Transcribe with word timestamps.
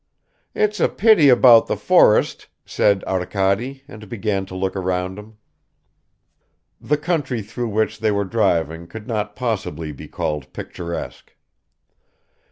"It's 0.55 0.79
a 0.79 0.89
pity 0.89 1.29
about 1.29 1.67
the 1.67 1.77
forest," 1.77 2.47
said 2.65 3.03
Arkady, 3.05 3.83
and 3.87 4.09
began 4.09 4.47
to 4.47 4.55
look 4.55 4.75
around 4.75 5.19
him. 5.19 5.37
The 6.81 6.97
country 6.97 7.43
through 7.43 7.69
which 7.69 7.99
they 7.99 8.09
were 8.09 8.25
driving 8.25 8.87
could 8.87 9.05
not 9.07 9.35
possibly 9.35 9.91
be 9.91 10.07
called 10.07 10.51
picturesque. 10.53 11.35